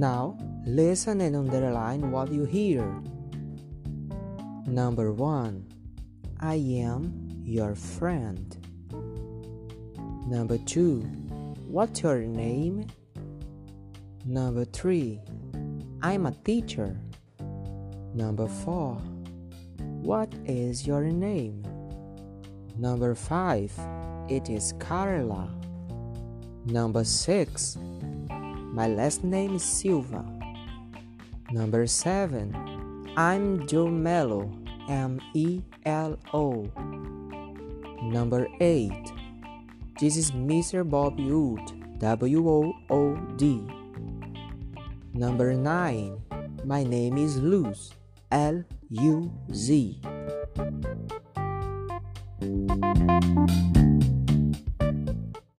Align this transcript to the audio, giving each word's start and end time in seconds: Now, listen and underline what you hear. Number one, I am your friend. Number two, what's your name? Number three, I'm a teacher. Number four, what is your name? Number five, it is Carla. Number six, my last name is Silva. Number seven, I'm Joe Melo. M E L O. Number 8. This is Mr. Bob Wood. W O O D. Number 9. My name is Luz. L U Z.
Now, 0.00 0.38
listen 0.64 1.20
and 1.20 1.36
underline 1.36 2.10
what 2.10 2.32
you 2.32 2.46
hear. 2.46 2.82
Number 4.66 5.12
one, 5.12 5.68
I 6.40 6.54
am 6.54 7.28
your 7.44 7.74
friend. 7.74 8.56
Number 10.26 10.56
two, 10.56 11.00
what's 11.66 12.00
your 12.00 12.20
name? 12.20 12.86
Number 14.24 14.64
three, 14.64 15.20
I'm 16.00 16.24
a 16.24 16.32
teacher. 16.32 16.96
Number 18.14 18.48
four, 18.48 18.94
what 20.00 20.32
is 20.46 20.86
your 20.86 21.02
name? 21.02 21.62
Number 22.78 23.14
five, 23.14 23.70
it 24.30 24.48
is 24.48 24.72
Carla. 24.78 25.50
Number 26.64 27.04
six, 27.04 27.76
my 28.72 28.86
last 28.86 29.24
name 29.24 29.54
is 29.54 29.64
Silva. 29.64 30.24
Number 31.50 31.86
seven, 31.86 32.54
I'm 33.16 33.66
Joe 33.66 33.88
Melo. 33.88 34.50
M 34.88 35.20
E 35.34 35.62
L 35.86 36.18
O. 36.34 36.66
Number 38.02 38.48
8. 38.60 38.90
This 40.00 40.16
is 40.16 40.32
Mr. 40.32 40.82
Bob 40.88 41.20
Wood. 41.20 41.62
W 41.98 42.48
O 42.48 42.72
O 42.90 43.14
D. 43.36 43.62
Number 45.14 45.54
9. 45.54 46.18
My 46.64 46.82
name 46.82 47.18
is 47.18 47.38
Luz. 47.38 47.94
L 48.32 48.64
U 48.90 49.30
Z. 49.54 50.00